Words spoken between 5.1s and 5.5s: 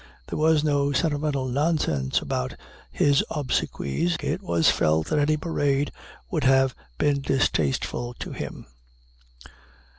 any